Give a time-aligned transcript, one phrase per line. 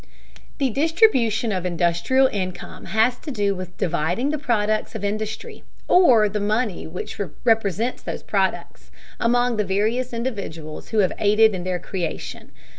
[0.57, 6.27] The distribution of industrial income has to do with dividing the products of industry, or
[6.27, 11.77] the money which represents those products, among the various individuals who have aided in their
[11.77, 12.49] creation.